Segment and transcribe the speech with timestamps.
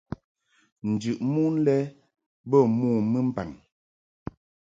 [0.91, 1.75] Njɨʼ mon lɛ
[2.49, 3.49] bə mo mɨmbaŋ.